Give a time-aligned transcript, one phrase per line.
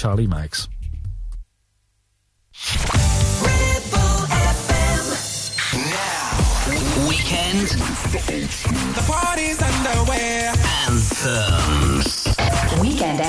[0.00, 0.66] Charlie makes.
[7.06, 7.68] Weekend.
[8.96, 9.60] The party's.
[10.88, 12.26] Anthems.
[12.80, 13.20] Weekend.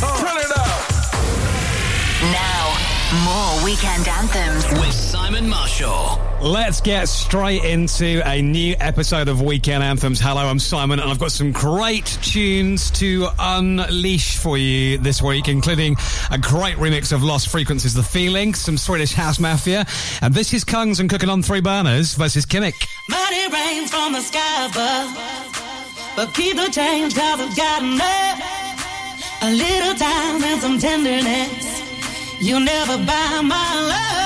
[0.00, 0.16] Oh.
[0.18, 0.72] Turn it up.
[2.32, 2.53] Now.
[3.22, 6.18] More weekend anthems with Simon Marshall.
[6.42, 10.18] Let's get straight into a new episode of Weekend Anthems.
[10.18, 15.46] Hello, I'm Simon, and I've got some great tunes to unleash for you this week,
[15.46, 15.94] including
[16.32, 19.86] a great remix of Lost Frequencies, The Feeling, some Swedish House Mafia,
[20.20, 22.74] and this is Kungs and Cooking on Three Burners versus Kimmick.
[23.08, 26.34] Money rains from the sky above, but
[26.72, 28.40] change, cause I've got enough.
[29.42, 31.73] A little time and some tenderness.
[32.40, 34.23] You'll never buy my love.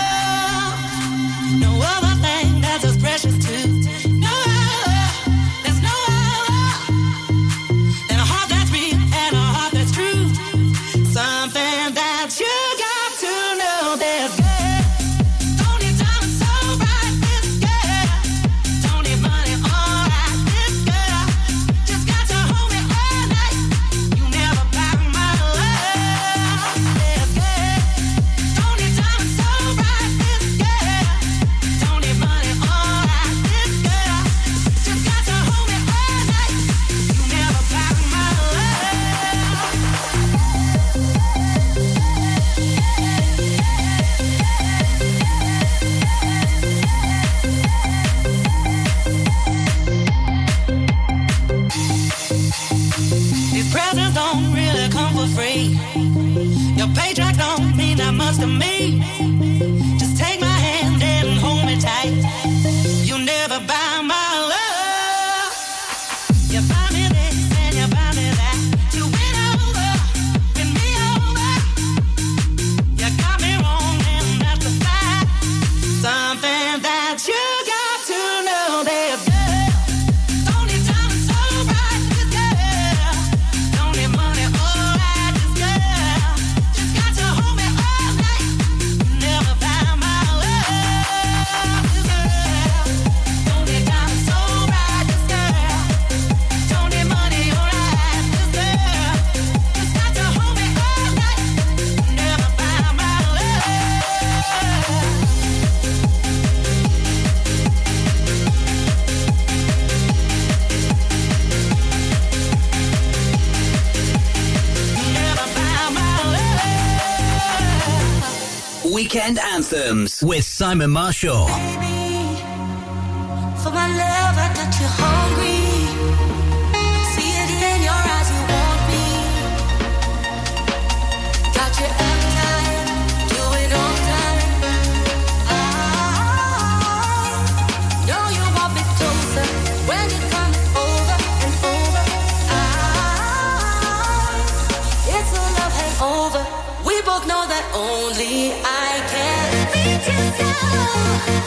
[119.09, 121.49] Weekend Anthems with Simon Marshall.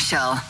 [0.07, 0.46] Simon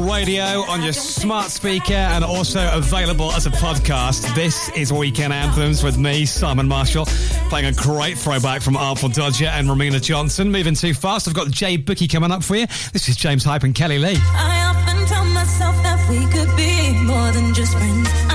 [0.00, 4.34] radio, on your smart speaker, and also available as a podcast.
[4.34, 7.06] This is Weekend Anthems with me, Simon Marshall,
[7.48, 10.50] playing a great throwback from Artful Dodger and Romina Johnson.
[10.50, 12.66] Moving too fast, I've got Jay Bookie coming up for you.
[12.92, 14.18] This is James Hype and Kelli-Leigh.
[14.18, 18.29] I often tell myself that we could be more than just friends.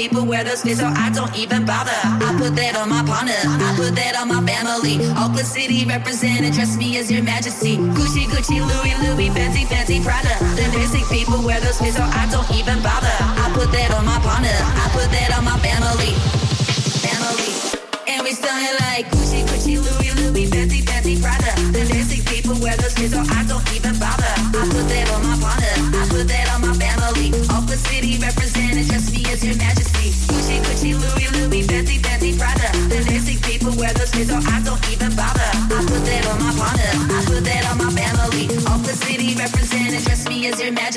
[0.00, 1.92] People wear those fits, so I don't even bother.
[1.92, 4.96] I put that on my partner, I put that on my family.
[5.20, 7.76] Oakland City represented, trust me as your majesty.
[7.76, 10.32] Gucci, Gucci, Louis, Louis, Fancy, Fancy, Prada.
[10.56, 13.12] The basic people wear those fits, so I don't even bother.
[13.12, 16.16] I put that on my partner, I put that on my family.
[17.04, 17.52] Family.
[18.08, 21.52] And we stunning like Gucci, Gucci, Louis, Louis, Fendi, Fendi, Prada.
[21.76, 24.32] The basic people wear those fits, so I don't even bother.
[24.56, 27.36] I put that on my partner, I put that on my family.
[27.52, 30.10] Oakland City represented, just me as your majesty.
[30.30, 32.70] Gucci, Gucci, Louis, Louis, Fendi, Fendi, Prada.
[32.88, 34.89] The basic people wear those fits, so I don't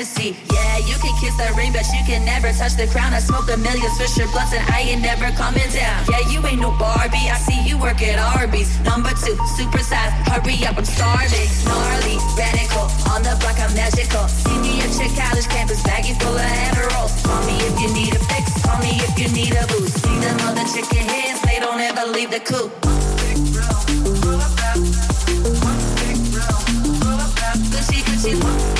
[0.04, 0.36] majesty.
[0.52, 3.14] Yeah, you can kiss the ring, but you can never touch the crown.
[3.14, 6.04] I smoke a million Swisher blunts and I ain't never coming down.
[6.10, 7.28] Yeah, you ain't no Barbie.
[7.32, 8.68] I see you work at Arby's.
[8.80, 10.12] Number two, super size.
[10.28, 11.48] Hurry up, I'm starving.
[11.64, 12.86] Gnarly, radical.
[13.12, 14.28] On the block, I'm magical.
[14.28, 17.08] See me at your college campus, baggy full of Adderall.
[17.24, 18.52] Call me if you need a fix.
[18.62, 20.04] Call me if you need a boost.
[20.04, 22.70] See them other chicken heads, they don't ever leave the coop.
[27.70, 28.73] Gucci, Gucci,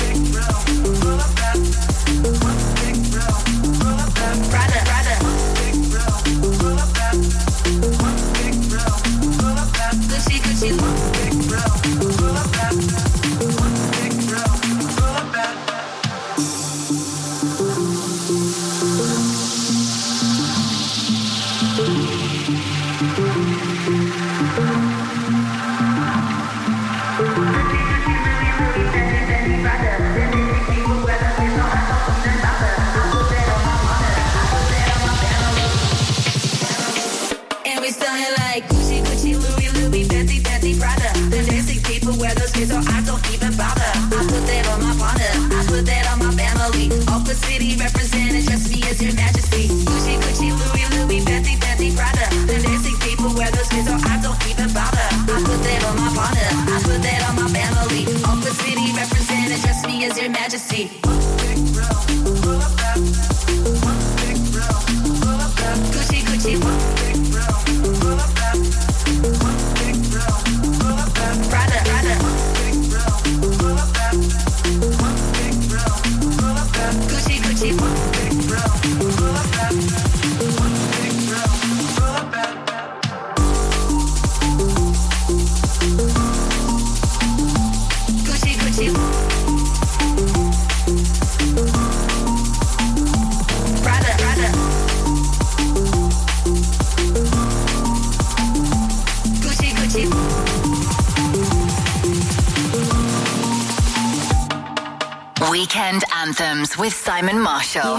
[106.77, 107.97] with Simon Marshall.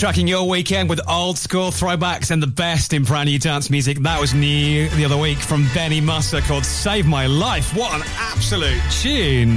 [0.00, 3.98] Soundtracking your weekend with old school throwbacks and the best in brand new dance music.
[3.98, 7.76] That was new the other week from Benny Musser called Save My Life.
[7.76, 9.56] What an absolute tune.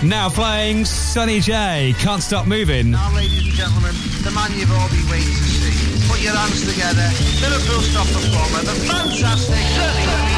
[0.00, 1.92] Now playing Sonny J.
[1.98, 2.92] Can't Stop Moving.
[2.92, 6.08] Now, ladies and gentlemen, the man you've all been waiting to see.
[6.08, 7.10] Put your hands together.
[7.42, 10.31] Liverpool stop performer, the fantastic Sonny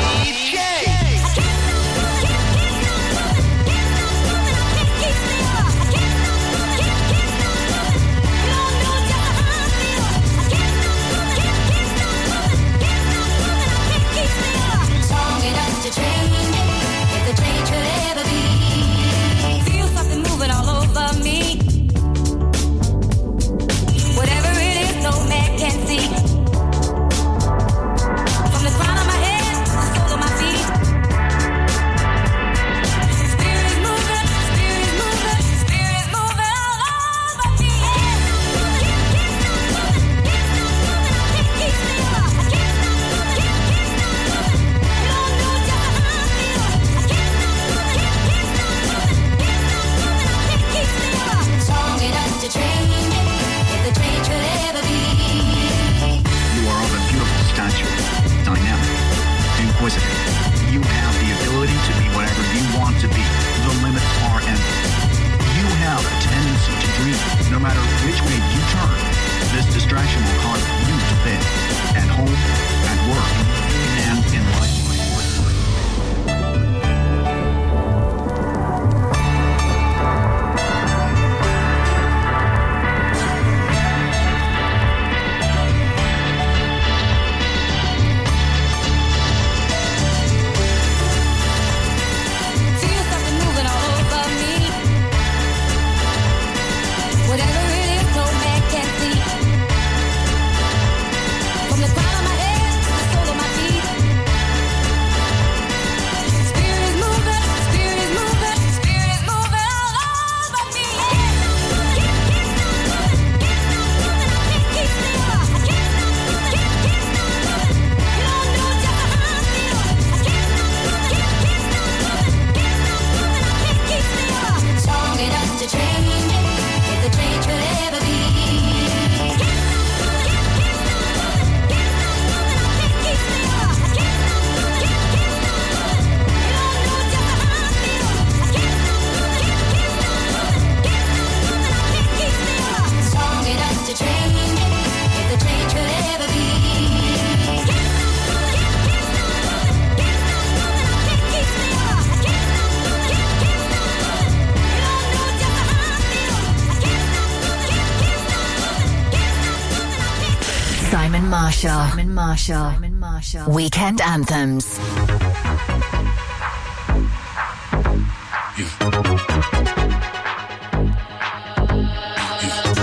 [162.48, 162.72] Marshall.
[162.72, 163.50] Simon Marshall.
[163.50, 164.78] Weekend anthems.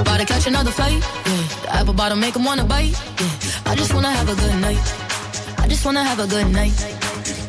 [0.01, 0.93] About to catch another flight.
[0.93, 1.61] Yeah.
[1.61, 2.97] The apple bottom make 'em wanna bite.
[3.19, 3.71] Yeah.
[3.71, 4.81] I just wanna have a good night.
[5.59, 6.73] I just wanna have a good night.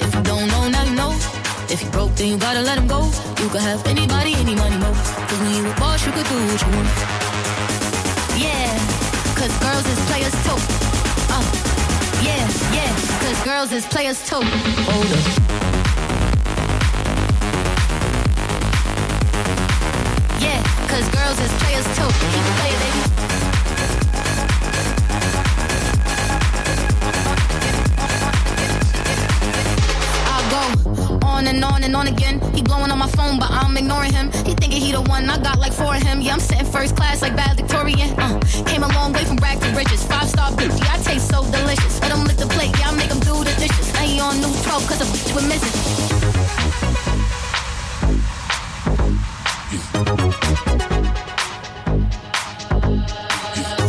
[0.04, 1.12] If you don't know, now you know.
[1.70, 3.10] If you broke, then you gotta let him go.
[3.40, 4.92] You could have anybody, any money, mo.
[5.28, 6.88] Cause when you a boss, you could do what you want.
[8.36, 8.68] Yeah,
[9.38, 10.58] cause girls is players too.
[11.34, 11.71] Uh,
[12.22, 14.36] yeah, yeah, cause girls is players too.
[14.40, 15.24] Hold up.
[20.40, 22.08] Yeah, cause girls is players too.
[22.32, 23.31] Keep playing, baby.
[31.52, 32.40] And on and on again.
[32.54, 34.26] He blowing on my phone, but I'm ignoring him.
[34.46, 36.20] He thinking he the one, I got like four of him.
[36.20, 38.08] Yeah, I'm sitting first class like bad Victorian.
[38.18, 40.02] Uh, came a long way from rag to riches.
[40.04, 42.00] Five star bitch, yeah, I taste so delicious.
[42.00, 43.92] Let him lick the plate, yeah, I make him do the dishes.
[43.92, 45.76] Now he on new 12 cause a bitch we're missing.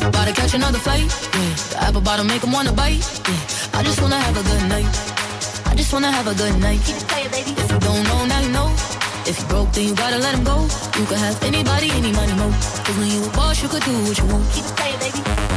[0.09, 1.01] About to catch another flight.
[1.01, 1.55] Yeah.
[1.71, 3.03] The apple bottom make 'em wanna bite.
[3.27, 3.79] Yeah.
[3.79, 5.12] I just wanna have a good night.
[5.93, 6.81] Wanna have a good night.
[6.83, 7.51] Keep it playing, baby.
[7.51, 8.73] If you don't know, now you know.
[9.27, 10.63] If you broke, then you gotta let him go.
[10.97, 12.49] You could have anybody, any money, mo.
[12.49, 14.51] Cause when you a boss, you could do what you want.
[14.53, 15.52] Keep it playing, baby.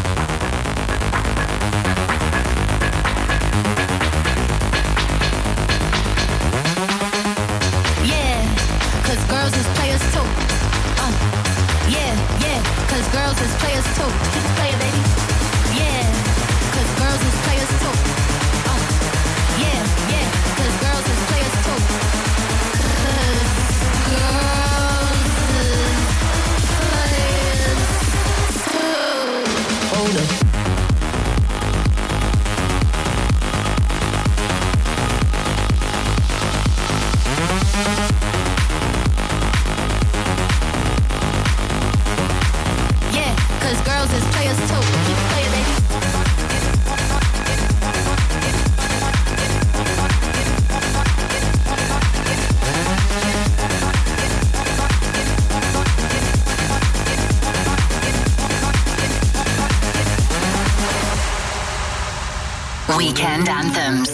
[63.66, 64.05] Weekend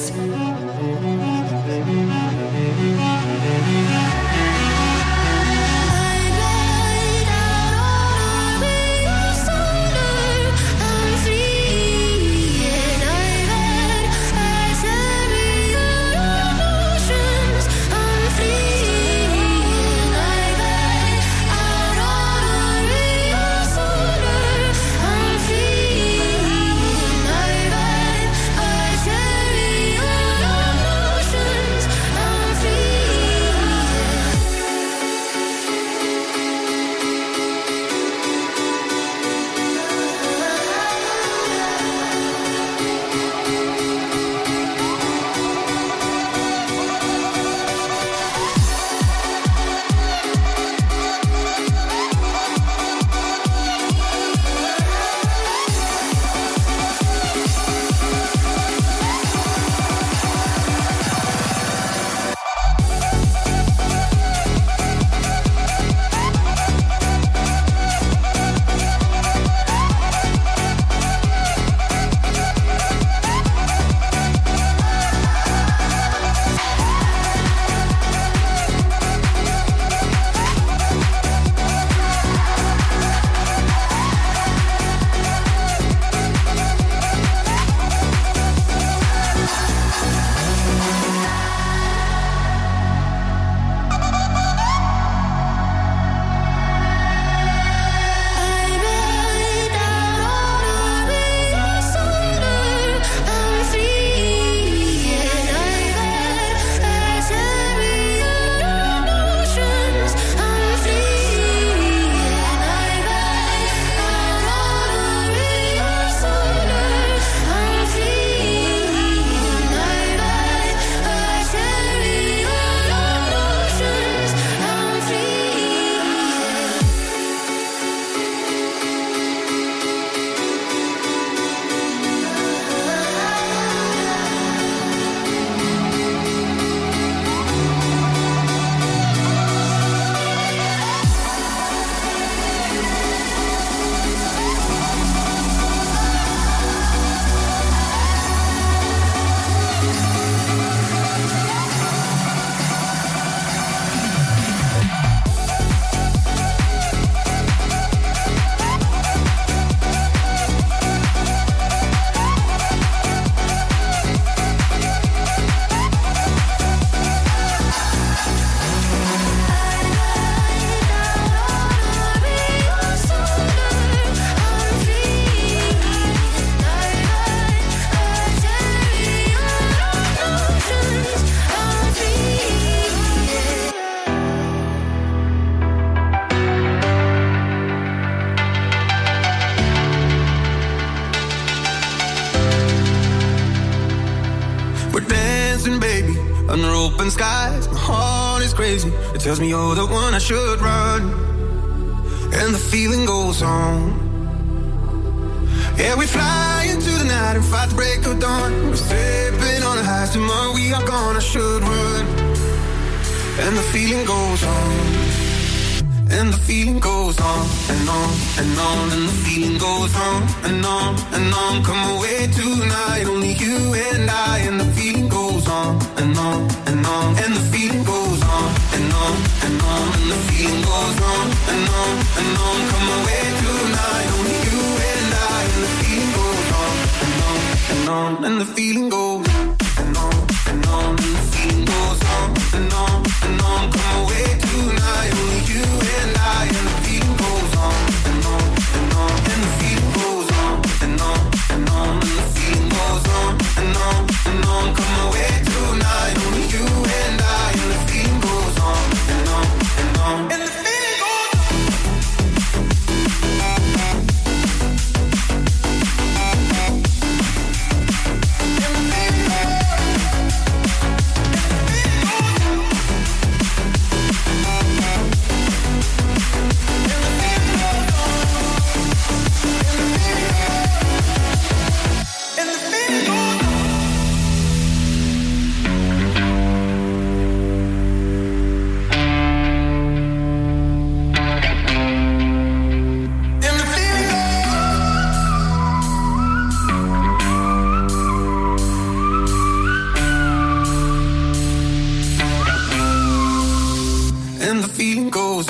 [199.32, 199.71] tells me you're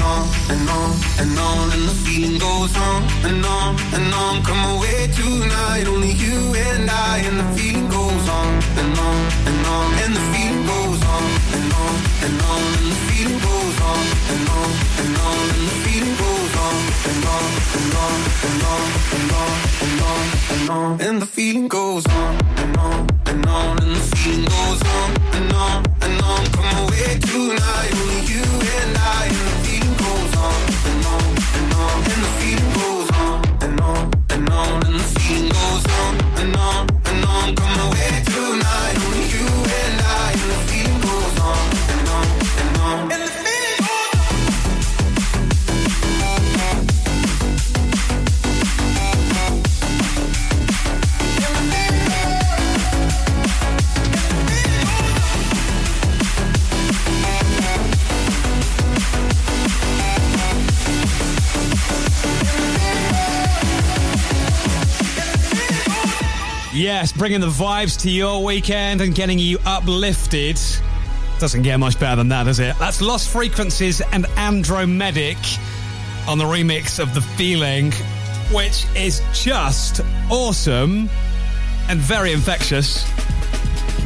[0.00, 4.42] on, and on and on and the feeling goes on and on and on.
[4.42, 9.66] Come away tonight, only you and I, and the feeling goes on and on and
[9.66, 11.24] on, and the feeling goes on
[11.56, 11.94] and on
[12.24, 14.70] and on, and the feeling goes on and on
[15.02, 16.76] and on, and the feeling goes on
[17.08, 17.46] and on
[17.78, 19.52] and on and on and on
[19.84, 24.04] and on and on, and the feeling goes on and on and on, and the
[24.16, 26.42] feeling goes on and on and on.
[26.56, 28.44] Come away tonight, only you
[28.78, 31.24] and I, and the feeling goes on and on
[31.58, 32.81] and on, and the feeling
[66.74, 70.58] Yes, bringing the vibes to your weekend and getting you uplifted.
[71.38, 72.74] Doesn't get much better than that, does it?
[72.78, 75.58] That's Lost Frequencies and Andromedik
[76.26, 77.92] on the remix of The Feeling,
[78.52, 80.00] which is just
[80.30, 81.10] awesome
[81.90, 83.04] and very infectious.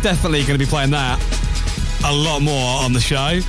[0.03, 1.23] Definitely going to be playing that
[2.05, 3.41] a lot more on the show.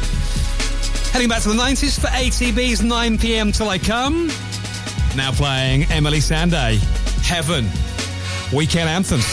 [1.11, 4.27] Heading back to the 90s for ATB's 9 pm till I come.
[5.15, 6.77] Now playing Emeli Sandé,
[7.23, 7.65] Heaven.
[8.53, 9.25] Weekend anthems.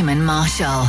[0.00, 0.88] Simon Marshall.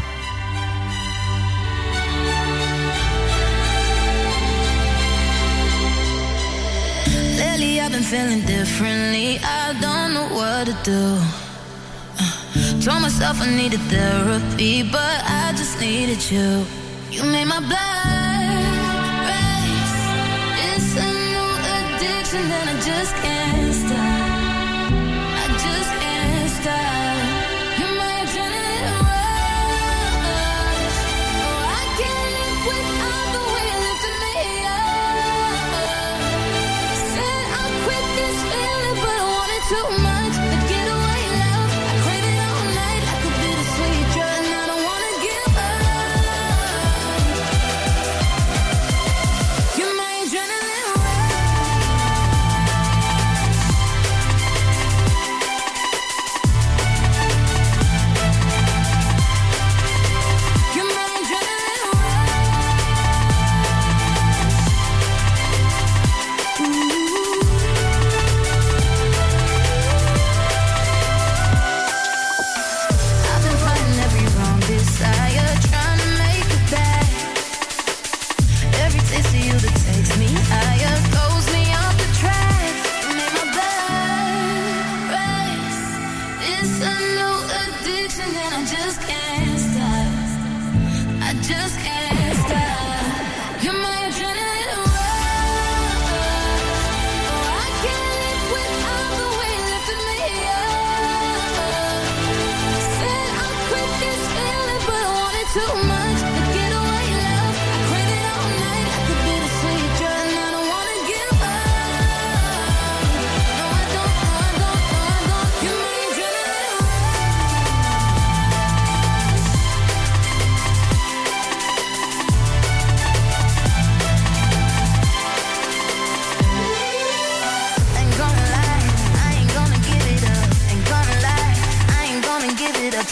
[7.37, 9.37] Lately, I've been feeling differently.
[9.43, 11.17] I don't know what to do.
[12.21, 16.80] Uh, told myself I needed therapy, but I just needed you.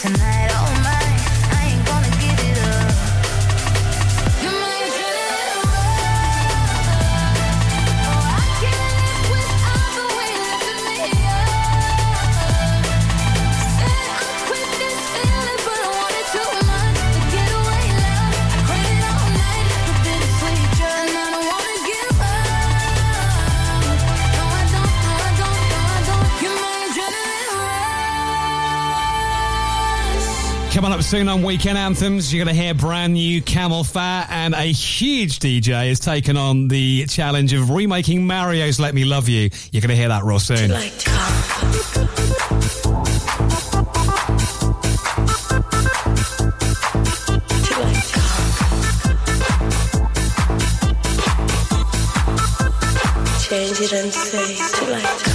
[0.00, 0.39] tonight.
[31.10, 35.88] soon on Weekend Anthems, you're going to hear brand new CamelPhat, and a huge DJ
[35.88, 39.50] has taken on the challenge of remaking Mario's Let Me Love You.
[39.72, 40.70] You're going to hear that real soon.
[53.48, 55.29] Change it and say,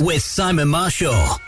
[0.00, 1.43] With Simon Marshall.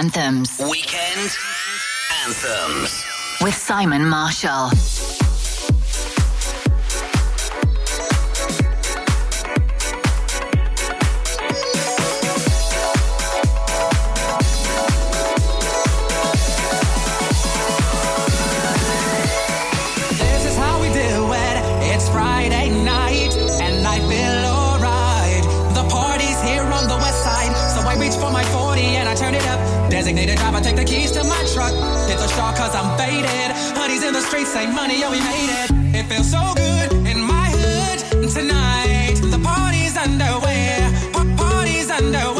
[0.00, 0.58] anthems.
[0.70, 1.30] Weekend
[2.24, 3.04] anthems.
[3.42, 4.70] With Simon Marshall.
[29.10, 29.90] I turn it up.
[29.90, 31.72] Designated driver, take the keys to my truck.
[32.08, 33.50] Hit the straw cause I'm faded.
[33.76, 35.70] Honey's in the streets, say money, oh, we made it.
[35.98, 39.16] It feels so good in my hood tonight.
[39.20, 40.78] The party's underway.
[41.36, 42.39] Party's underway.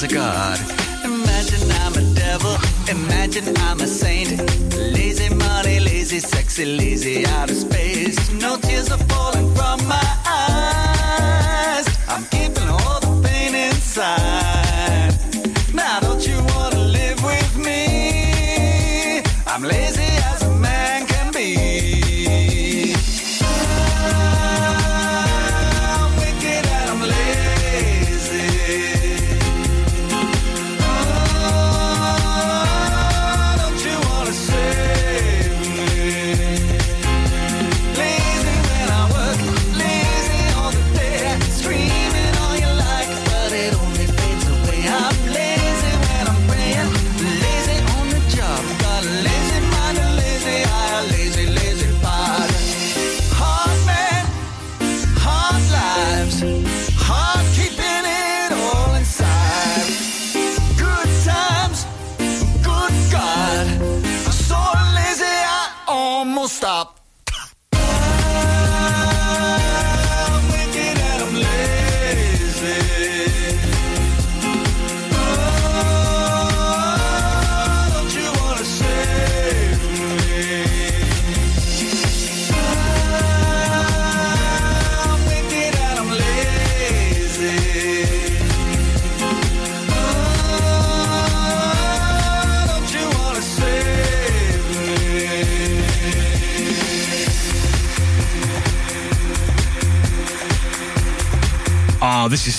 [0.00, 0.60] A God.
[1.04, 2.56] Imagine I'm a devil.
[2.88, 4.30] Imagine I'm a saint.
[4.76, 7.37] Lazy money, lazy, sexy, lazy out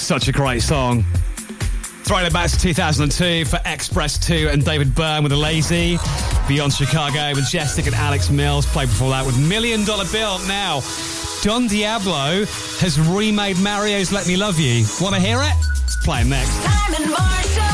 [0.10, 1.05] such a great song.
[2.01, 5.99] Throwing it back to 2002 for X-Press 2 and David Byrne with a lazy.
[6.47, 10.39] Beyond Chicago, with Majestic and Alex Mills played before that with Million Dollar Bill.
[10.47, 10.82] Now,
[11.43, 12.43] Don Diablo
[12.80, 14.84] has remade Mario's Let Me Love You.
[14.99, 15.53] Want to hear it?
[15.84, 16.53] It's playing next.
[16.53, 17.70] Simon Marshall,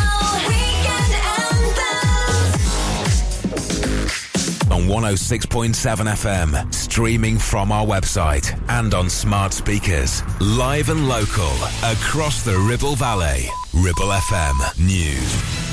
[4.75, 11.51] on 106.7 FM, streaming from our website and on smart speakers, live and local
[11.83, 13.49] across the Ribble Valley.
[13.73, 15.65] Ribble FM News.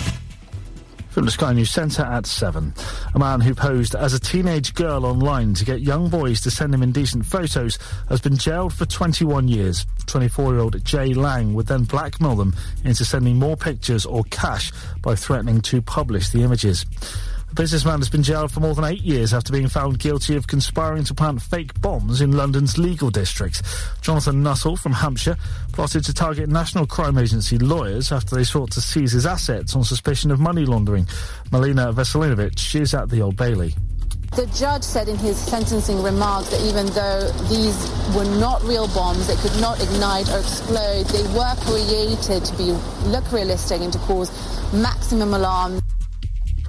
[1.11, 2.75] From the Sky News Centre at 7.
[3.15, 6.75] A man who posed as a teenage girl online to get young boys to send
[6.75, 9.87] him indecent photos has been jailed for 21 years.
[10.07, 12.53] 24 year old Jay Lang would then blackmail them
[12.85, 16.85] into sending more pictures or cash by threatening to publish the images.
[17.53, 20.47] The businessman has been jailed for more than eight years after being found guilty of
[20.47, 23.61] conspiring to plant fake bombs in London's legal district.
[24.01, 25.37] Jonathan Nuttall from Hampshire
[25.71, 29.85] plotted to target National Crime Agency lawyers after they sought to seize his assets on
[29.85, 31.07] suspicion of money laundering.
[31.53, 33.75] Milena Veselinovic is at the Old Bailey.
[34.35, 37.77] The judge said in his sentencing remarks that even though these
[38.17, 42.73] were not real bombs, they could not ignite or explode, they were created to be
[43.11, 44.33] look realistic and to cause
[44.73, 45.83] maximum alarm.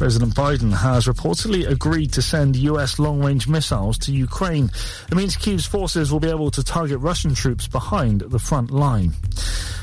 [0.04, 4.70] President Biden has reportedly agreed to send US long range missiles to Ukraine.
[5.10, 9.14] It means Kiev's forces will be able to target Russian troops behind the front line.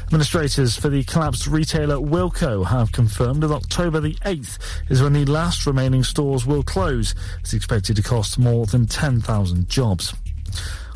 [0.05, 4.59] Administrators for the collapsed retailer Wilko have confirmed that October the 8th
[4.91, 7.15] is when the last remaining stores will close.
[7.41, 10.13] It's expected to cost more than 10,000 jobs.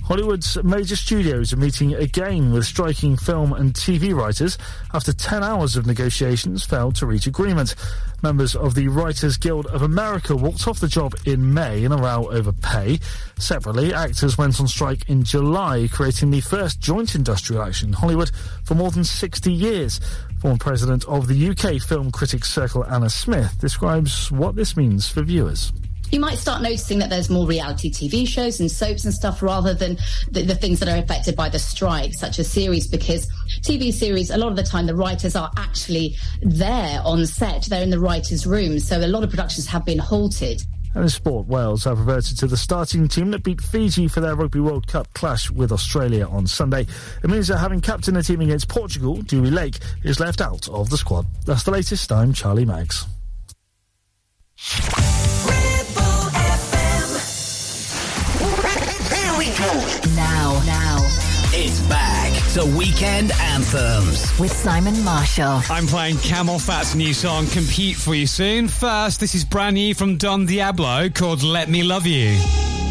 [0.05, 4.59] Hollywood's major studios are meeting again with striking film and TV writers
[4.93, 7.75] after 10 hours of negotiations failed to reach agreement.
[8.23, 11.97] Members of the Writers Guild of America walked off the job in May in a
[11.97, 12.99] row over pay.
[13.39, 18.31] Separately, actors went on strike in July, creating the first joint industrial action in Hollywood
[18.65, 20.01] for more than 60 years.
[20.39, 25.23] Former president of the UK Film Critics Circle, Anna Smith, describes what this means for
[25.23, 25.73] viewers
[26.11, 29.75] you might start noticing that there's more reality TV shows and soaps and stuff rather
[29.75, 29.97] than
[30.31, 33.27] the, the, things that are affected by the strike, such as series, because
[33.63, 37.65] TV series, a lot of the time, the writers are actually there on set.
[37.65, 38.79] They're in the writer's room.
[38.79, 40.63] So a lot of productions have been halted.
[40.95, 44.37] And in sport, Wales have reverted to the starting team that beat Fiji for their
[44.37, 46.87] Rugby World Cup clash with Australia on Sunday.
[47.23, 50.91] It means that having captained the team against Portugal, Dewi Lake is left out of
[50.91, 51.27] the squad.
[51.47, 52.13] That's the latest.
[52.13, 53.07] I'm Charlie Maggs.
[62.55, 64.39] To Weekend Anthems.
[64.39, 65.61] With Simon Marshall.
[65.69, 68.69] I'm playing CamelPhat's new song, Compute, for you soon.
[68.69, 72.29] First, this is brand new from Don Diablo called Let Me Love You.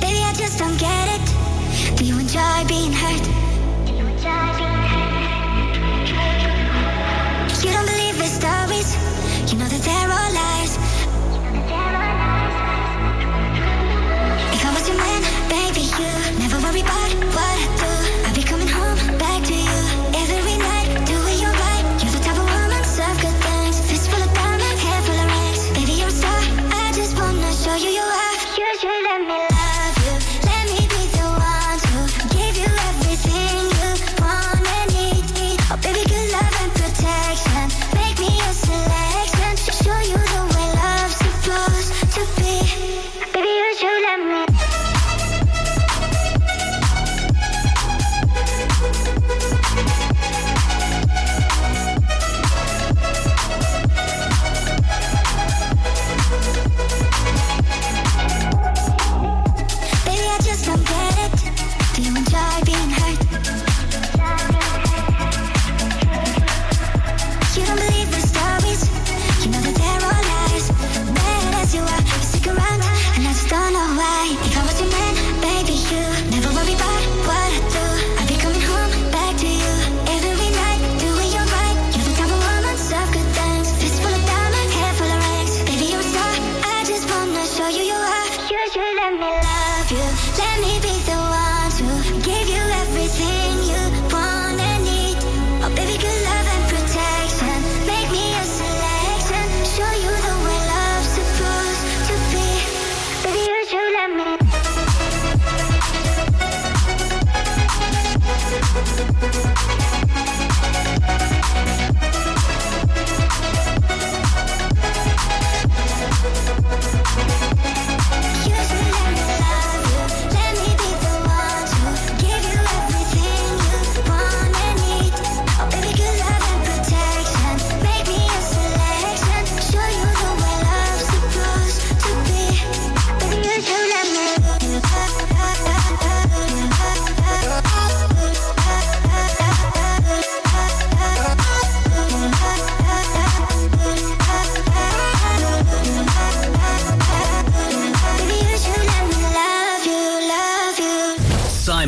[0.01, 1.97] Baby, I just don't get it.
[1.97, 3.52] Do you enjoy being hurt?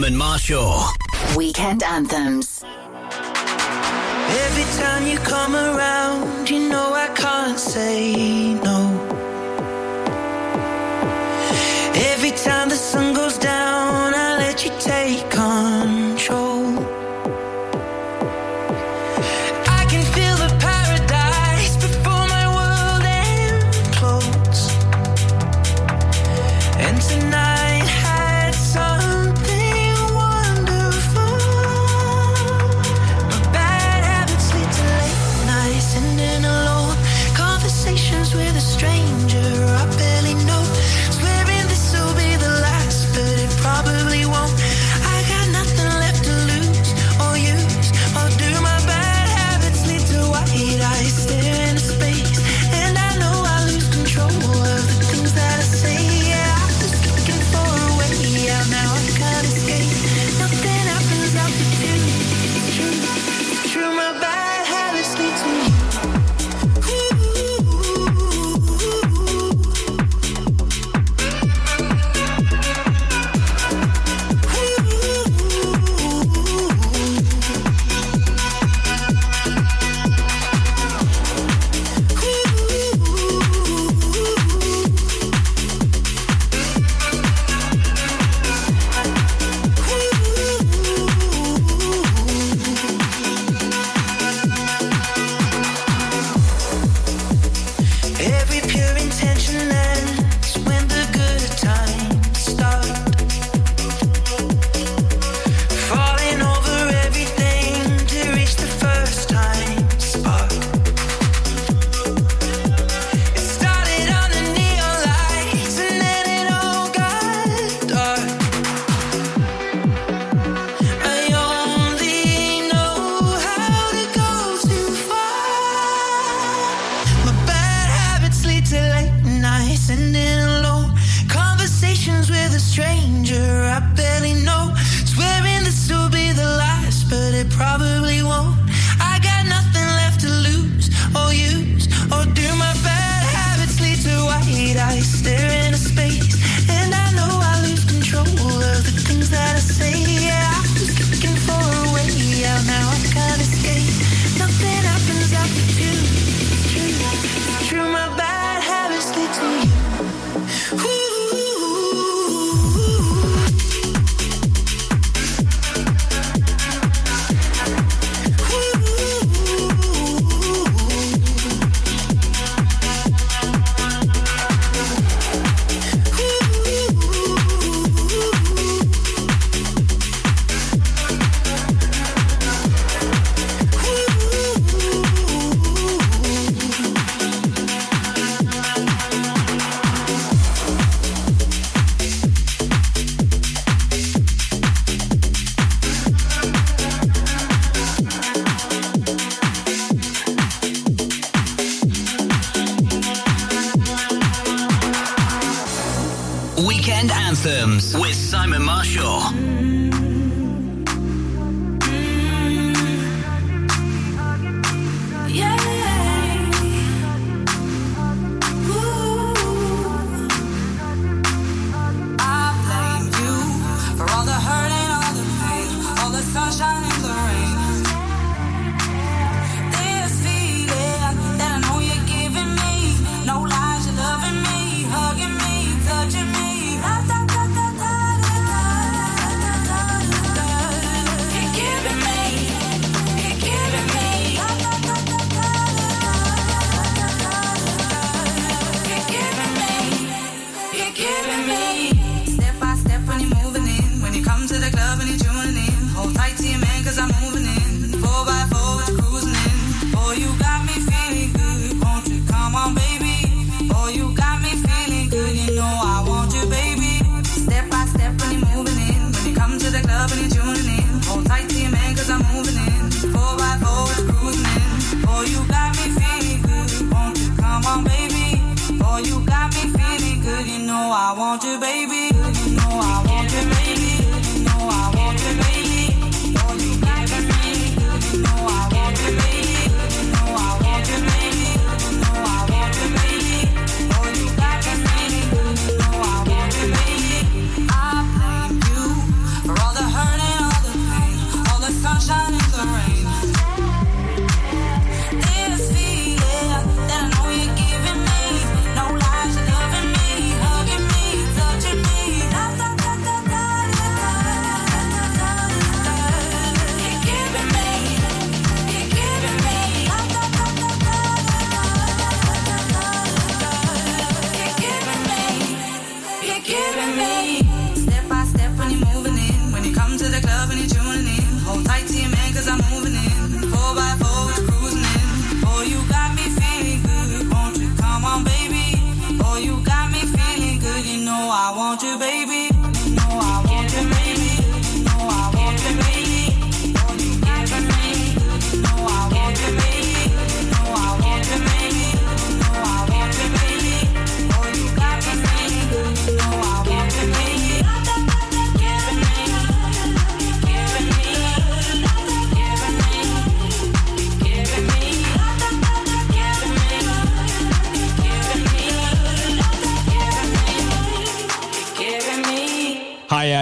[0.06, 0.84] Simon Marshall.
[1.36, 2.64] Weekend Anthems.
[4.45, 8.80] Every time you come around, you know I can't say no.
[12.12, 13.05] Every time the sun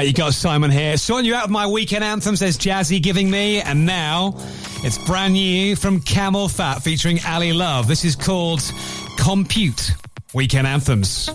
[0.06, 0.98] you got Simon here.
[0.98, 3.62] Sorting you out with my weekend anthem, says Jazzy giving me.
[3.62, 4.34] And now
[4.84, 7.88] it's brand new from CamelPhat featuring Ali Love.
[7.88, 8.62] This is called
[9.18, 9.92] Compute
[10.34, 11.30] Weekend Anthems.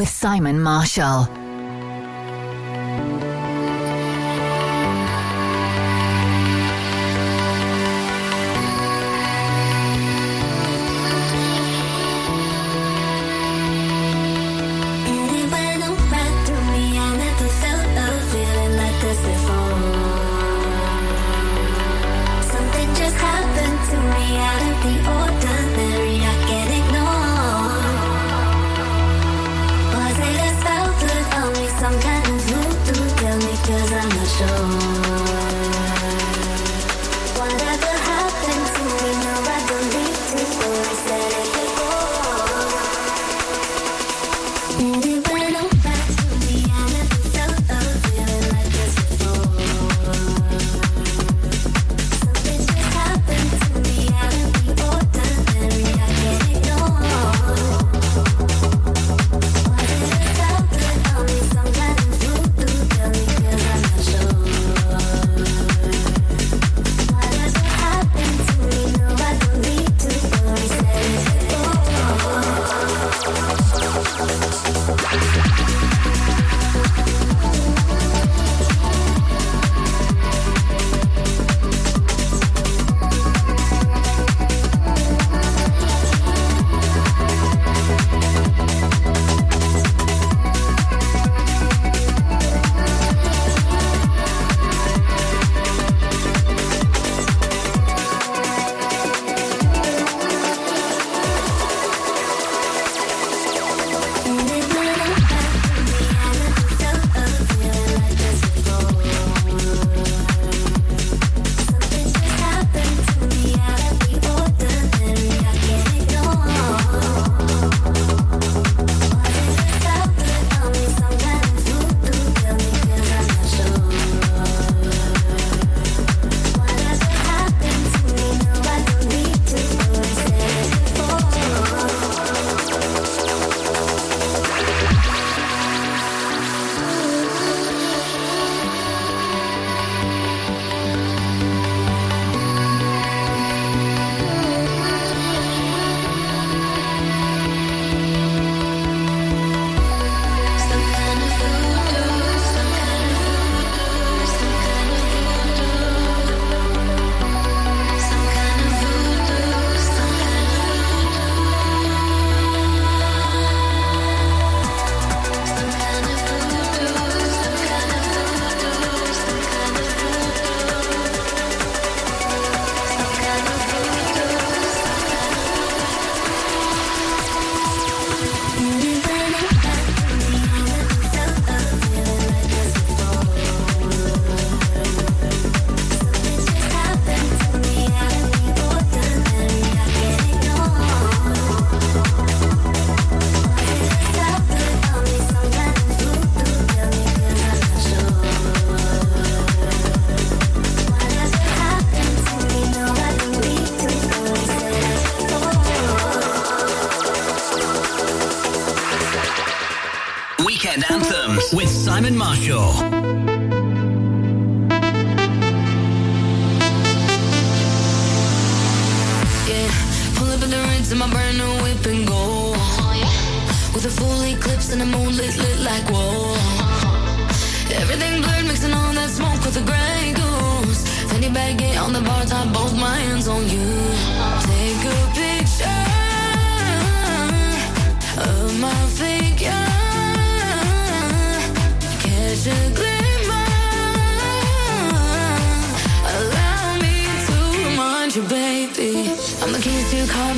[0.00, 1.39] With Simon Marshall.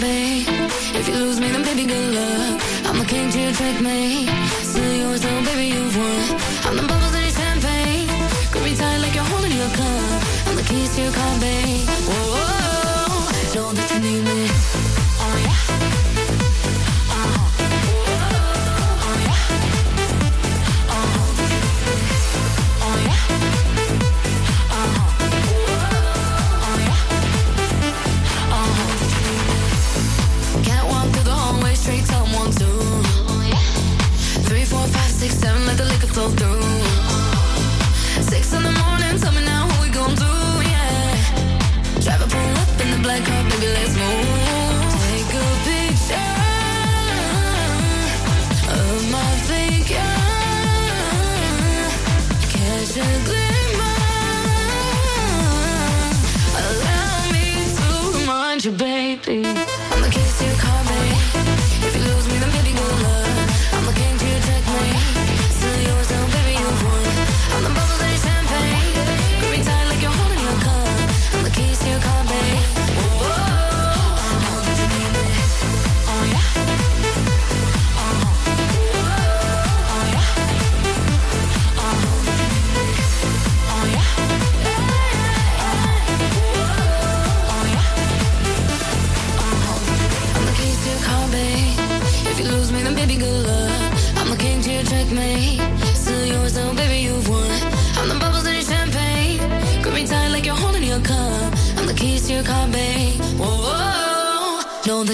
[0.01, 0.47] babe.
[0.95, 2.61] If you lose me, then baby, good luck.
[2.87, 4.27] I'm the king to your me.
[4.63, 6.41] Still yours, though, baby, you've won.
[6.67, 8.09] I'm the bubbles in your champagne.
[8.51, 10.47] Grip me tight like you're holding your cup.
[10.47, 11.89] I'm the keys to your car, babe.
[12.09, 13.55] Whoa, -oh -oh.
[13.55, 14.72] know that you need me.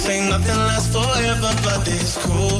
[0.00, 2.56] say nothing lasts forever, but it's cool.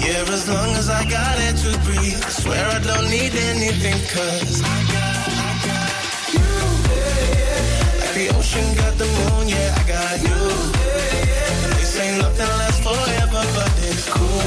[0.00, 2.20] Yeah, as long as I got it to breathe.
[2.24, 5.92] I swear I don't need anything, cause I got, I got
[6.32, 6.48] you.
[6.88, 8.00] Yeah, yeah.
[8.00, 10.40] Like the ocean got the moon, yeah, I got you.
[10.80, 14.46] Yeah, they say nothing lasts forever, but it's cool.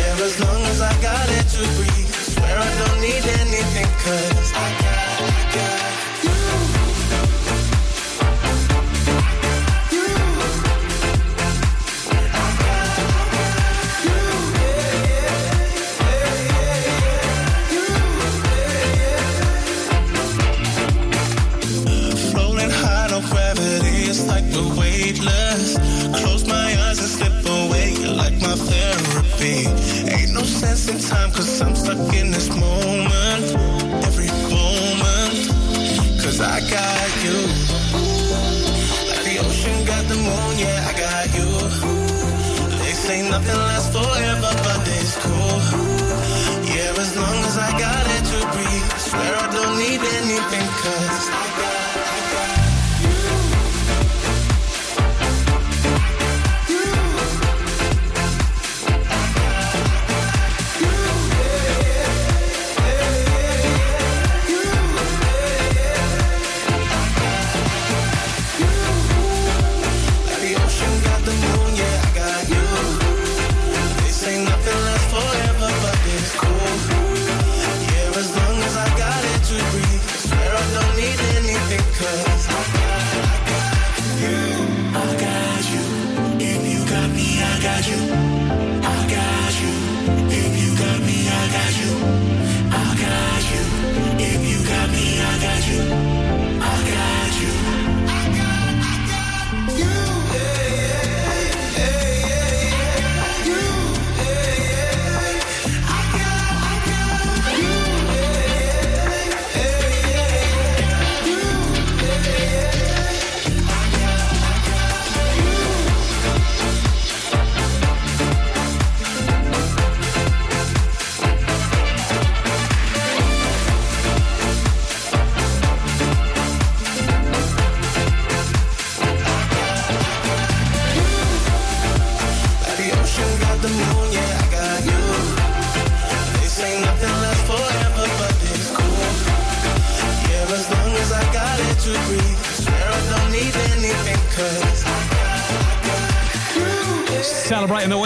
[0.00, 2.12] Yeah, as long as I got it to breathe.
[2.20, 6.13] I swear I don't need anything, cause I got, I got.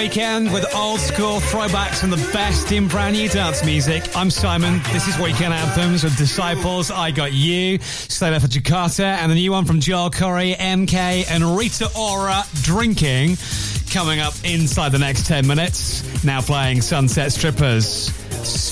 [0.09, 4.17] Weekend with old school throwbacks and the best in brand new dance music.
[4.17, 4.81] I'm Simon.
[4.91, 6.91] This is Weekend Anthems with Disciples.
[6.91, 7.79] I got you.
[7.81, 12.43] Stay there for Jakatta and the new one from Joel Corry, MK, and Rita Ora
[12.63, 13.37] drinking.
[13.91, 16.25] Coming up inside the next 10 minutes.
[16.25, 18.09] Now playing Sunset Strippers,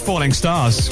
[0.07, 0.89] Falling Stars.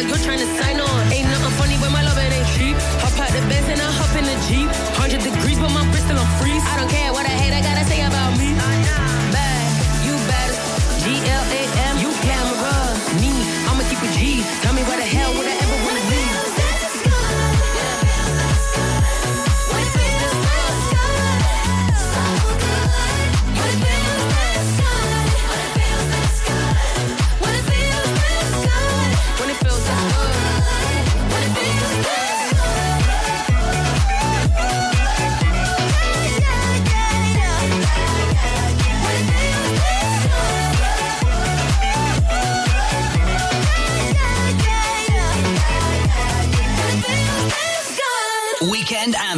[0.00, 0.89] or you're trying to sign on.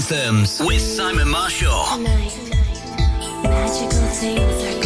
[0.02, 1.84] anthems with Simon Marshall.
[1.94, 2.36] Tonight,
[3.44, 4.81] magical things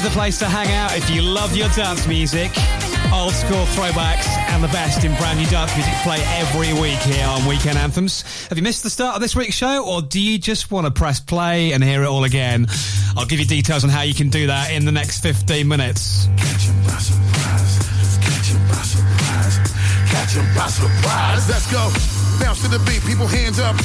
[0.00, 2.50] is the place to hang out if you love your dance music.
[3.12, 7.26] Old school throwbacks and the best in brand new dance music play every week here
[7.26, 8.22] on Weekend Anthems.
[8.48, 10.90] Have you missed the start of this week's show or do you just want to
[10.90, 12.66] press play and hear it all again?
[13.16, 16.28] I'll give you details on how you can do that in the next 15 minutes.
[16.36, 18.18] Catch 'em by surprise.
[18.20, 19.58] Catch 'em by surprise.
[20.08, 21.48] Catch 'em by surprise.
[21.48, 21.92] Let's go.
[22.40, 23.76] Bounce to the beat, people hands up.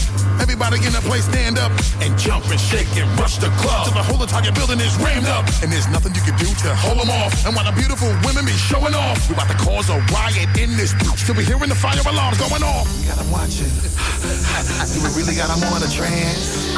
[0.45, 1.73] Everybody in the place stand up
[2.05, 3.89] and jump and shake and rush the club.
[3.89, 5.41] Till the whole entire building is rammed up.
[5.65, 7.33] And there's nothing you can do to hold them off.
[7.49, 10.77] And while the beautiful women be showing off, we about to cause a riot in
[10.77, 11.25] this bitch.
[11.25, 12.85] Till we hearing the fire alarms going off.
[13.01, 13.73] We got 'em watching.
[14.93, 16.69] Do we really got 'em on a trance?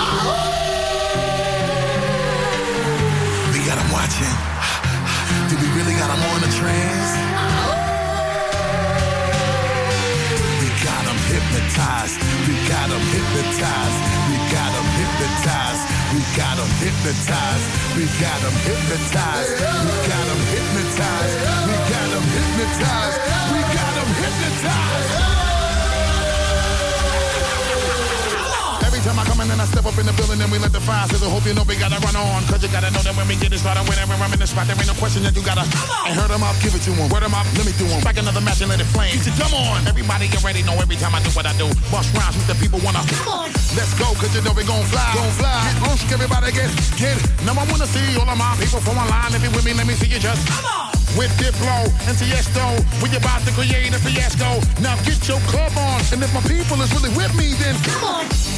[3.52, 4.36] We got 'em watching.
[5.52, 6.97] Do we really got 'em on a trance?
[11.78, 12.18] Hypnotized.
[12.48, 14.00] We got 'em hypnotized.
[14.30, 15.84] We got 'em hypnotized.
[16.14, 17.66] We got 'em hypnotized.
[17.96, 19.54] We got 'em hypnotized.
[19.54, 21.36] We got 'em hypnotized.
[21.68, 23.20] We got 'em hypnotized.
[23.54, 25.12] We got 'em hypnotized.
[28.88, 31.08] Every time I come I step up in the building and we let the fire
[31.08, 31.30] sizzle.
[31.30, 32.46] Hope you know we gotta run on.
[32.46, 34.68] Cause you gotta know that when we get it started, whenever I'm in the spot,
[34.68, 35.66] there ain't no question that you gotta.
[36.06, 37.10] I heard them up, give it to them.
[37.10, 38.02] Word them up, let me do them.
[38.02, 39.18] Strike another match and let it flame.
[39.26, 39.88] Your dumb on.
[39.88, 41.70] Everybody get ready, know every time I do what I do.
[41.90, 43.02] Bust rhymes with the people wanna.
[43.24, 43.50] Come on.
[43.74, 45.06] Let's go, cause you know we gon' fly.
[45.16, 45.58] Gon' fly.
[46.08, 47.18] Get everybody get, get.
[47.44, 49.34] Now I wanna see all of my people from online.
[49.34, 50.48] If you with me, let me see you just.
[50.48, 50.94] Come on.
[51.18, 54.62] With Diplo and Tiesto, we about to create a fiasco.
[54.82, 58.04] Now get your club on, and if my people is really with me, then come
[58.04, 58.57] on.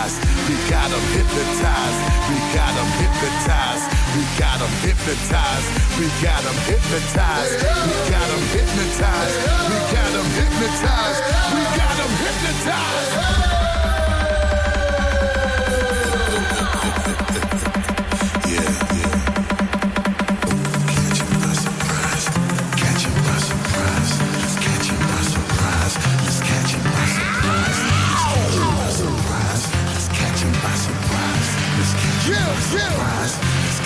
[0.00, 0.48] Hypnotized.
[0.48, 2.00] We got 'em hypnotized.
[2.28, 3.86] We got 'em hypnotized.
[4.16, 5.68] We got 'em hypnotized.
[5.98, 7.56] We got 'em hypnotized.
[7.86, 9.36] We got 'em hypnotized.
[9.68, 11.22] We got 'em hypnotized.
[11.52, 13.39] We got 'em hypnotized.
[32.70, 33.34] Surprise.
[33.66, 33.80] Let's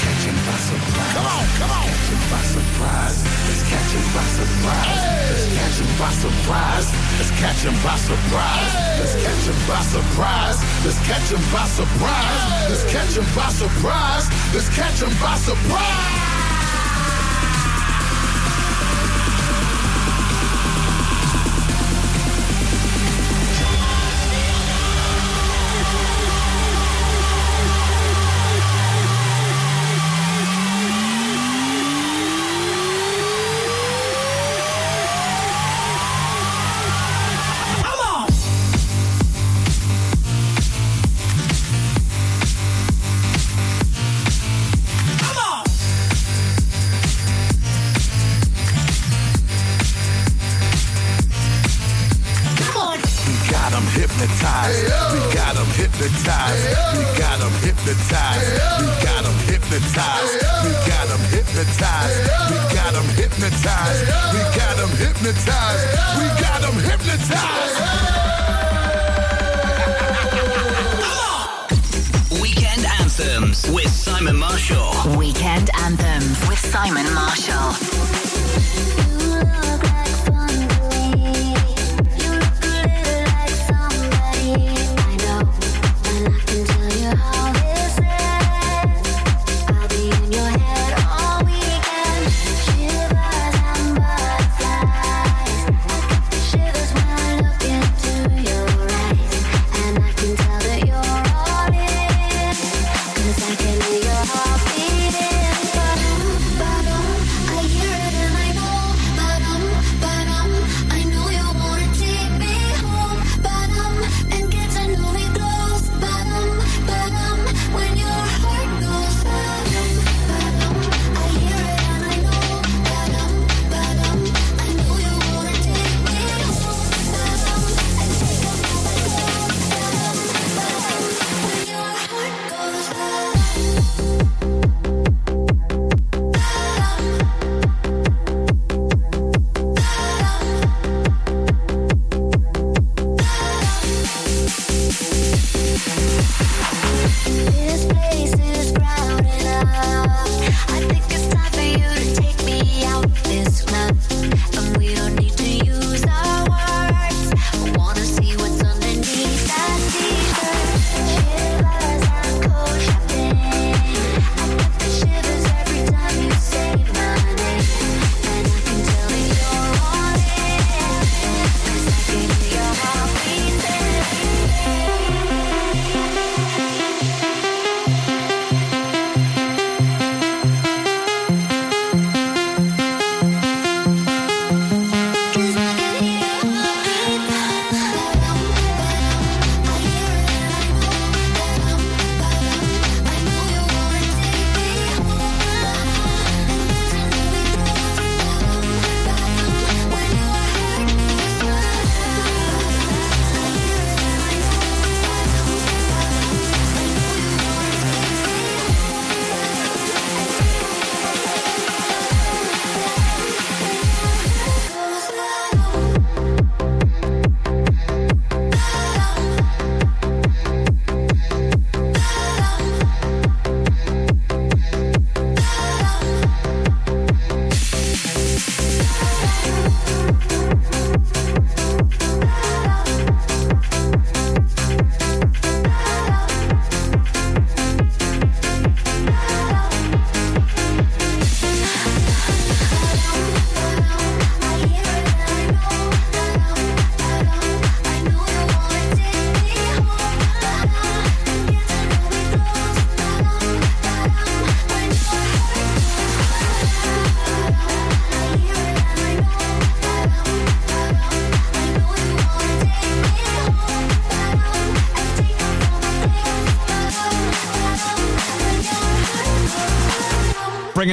[0.44, 1.14] by surprise.
[1.16, 1.84] Come on, come on.
[1.84, 3.18] Catch 'em by surprise.
[3.48, 5.00] Let's catch 'em by surprise.
[5.30, 6.86] Let's catch 'em by surprise.
[7.18, 8.72] Let's catch 'em by surprise.
[9.00, 10.58] Let's catch 'em by surprise.
[10.84, 12.42] Let's catch 'em by surprise.
[12.68, 14.26] Let's catch 'em by surprise.
[14.52, 14.68] Let's
[15.22, 16.23] by surprise.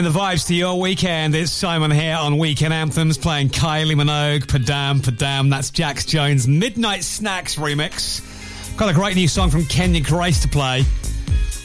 [0.01, 1.35] bringing the vibes to your weekend.
[1.35, 5.49] It's Simon here on Weekend Anthems playing Kylie Minogue, Padam, Padam.
[5.49, 8.77] That's Jax Jones' Midnight Snacks remix.
[8.77, 10.83] Got a great new song from Kenya Grace to play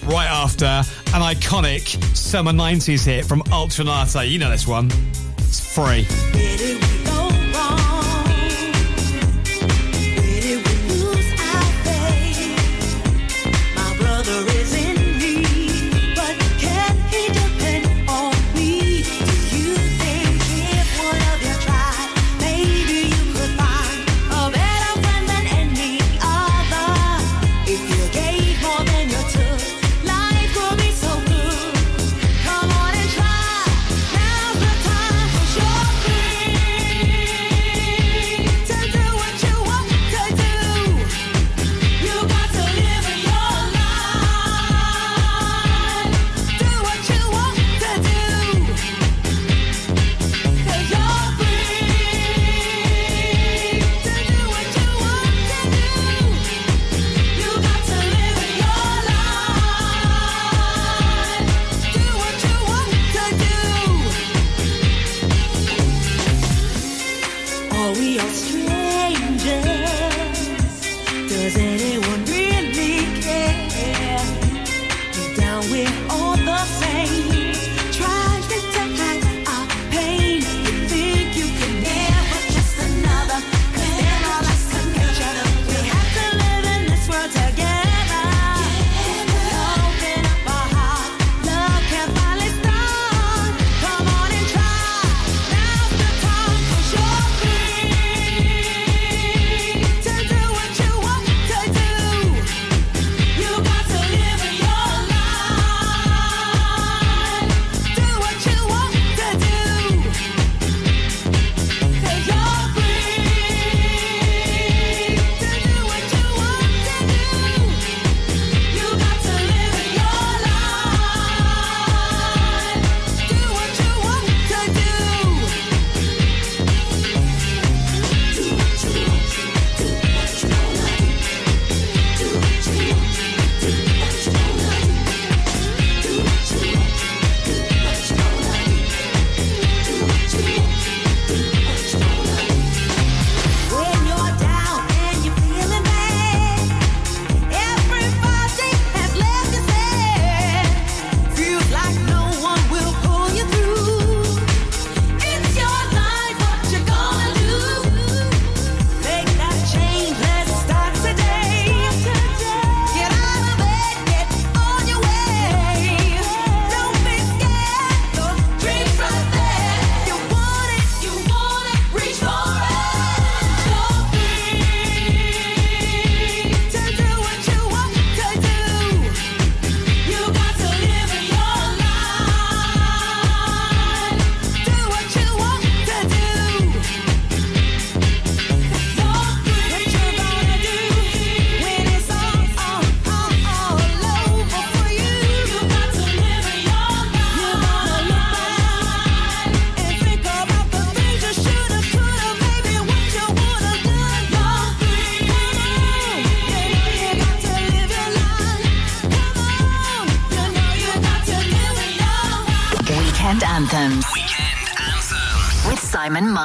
[0.04, 4.28] right after an iconic summer 90s hit from Ultra Naté.
[4.28, 4.90] You know this one.
[5.38, 6.06] It's free.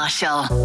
[0.01, 0.60] Marshall.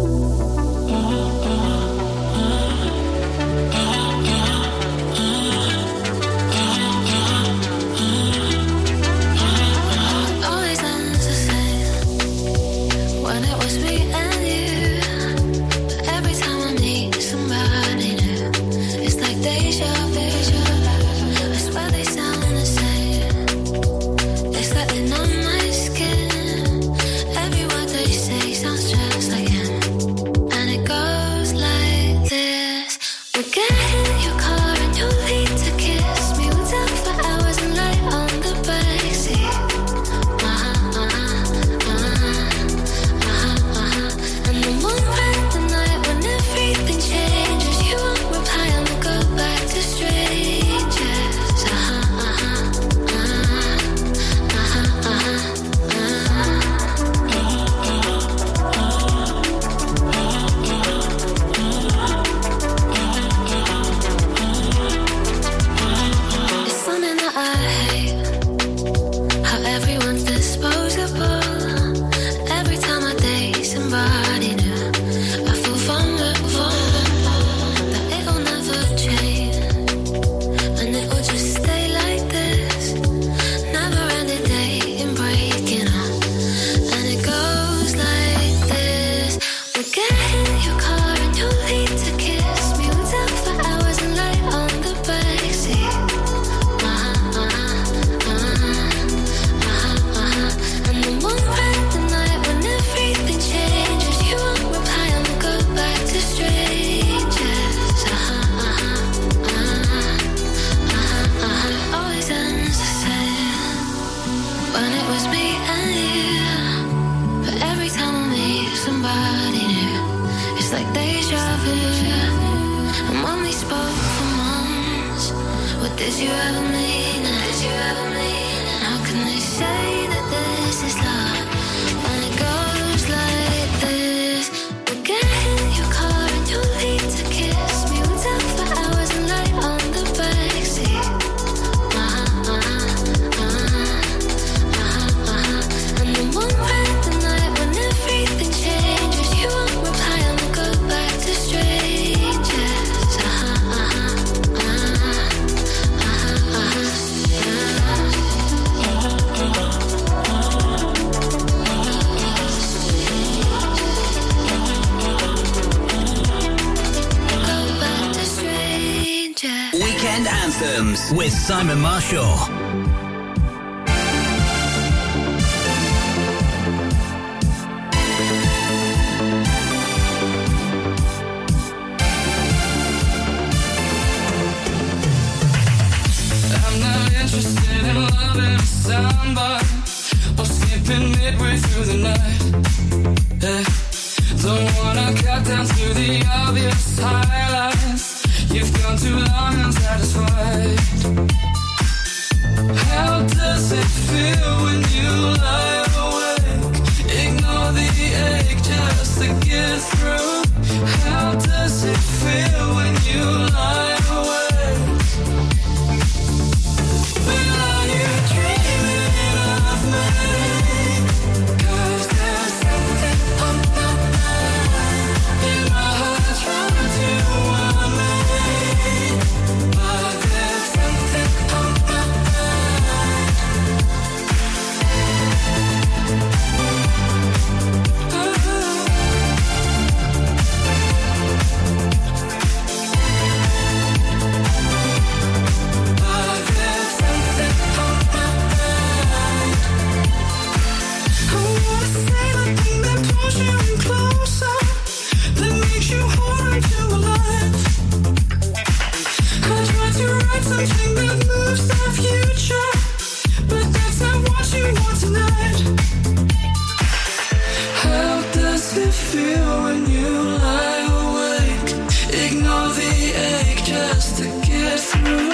[273.67, 275.26] just to get through.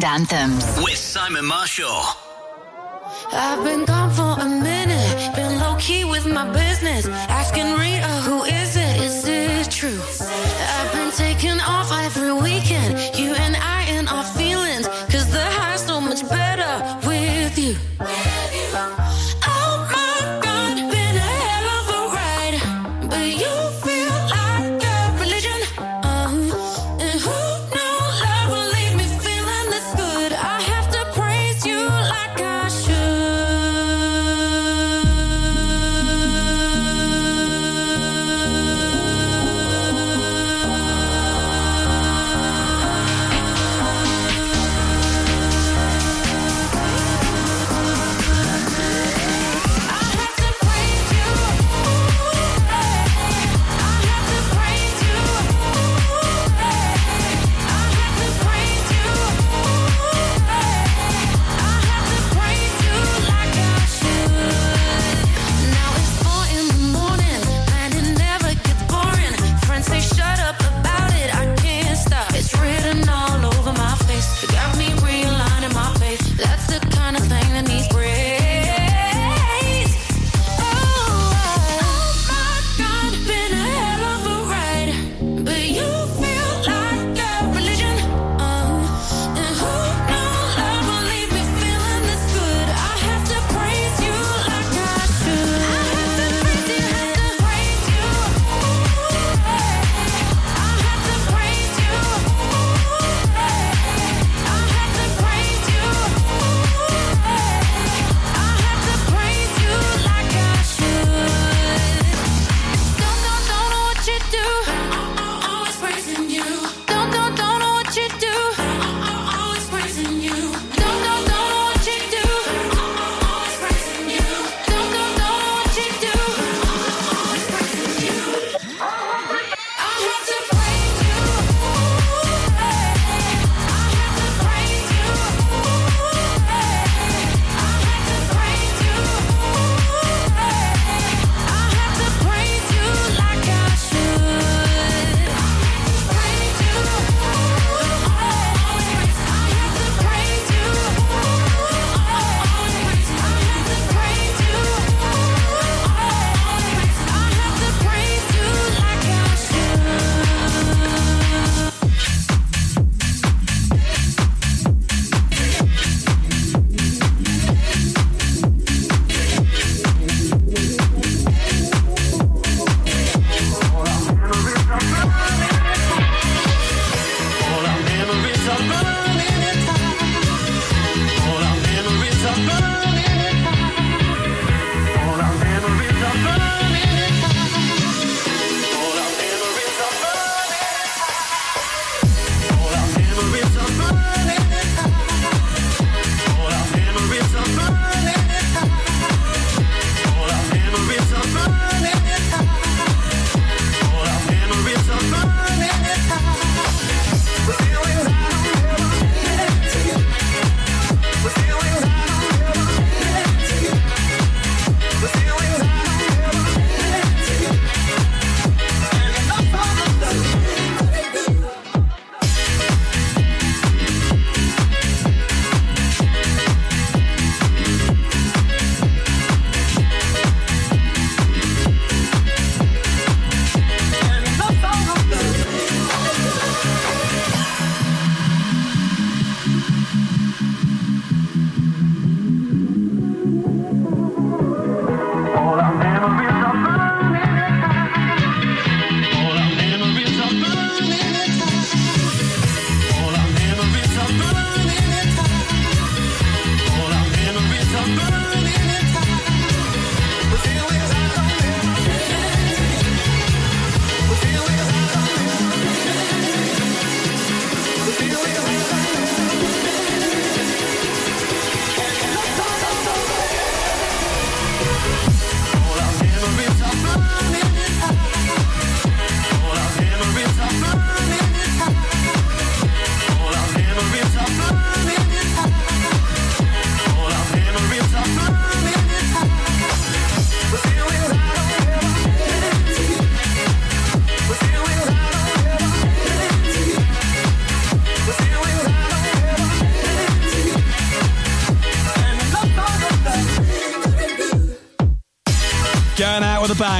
[0.00, 2.02] Weekend Anthems with Simon Marshall.
[3.32, 7.06] I've been gone for a minute, been low key with my business.
[7.28, 9.00] Asking Rita, who is it?
[9.00, 10.00] Is it true?
[10.76, 12.92] I've been taking off every weekend.
[13.18, 13.56] You and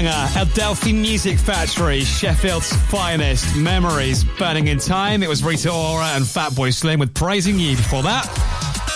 [0.00, 5.22] Banger, Adelphi Music Factory, Sheffield's finest memories, burning in time.
[5.22, 8.24] It was Rita Ora and Fatboy Slim with Praising You before that.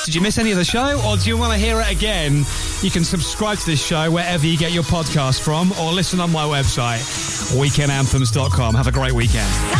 [0.06, 2.44] Did you miss any of the show or do you want to hear it again?
[2.80, 6.32] You can subscribe to this show wherever you get your podcast from or listen on
[6.32, 7.02] my website,
[7.54, 8.74] weekendanthems.com.
[8.74, 9.73] Have a great weekend.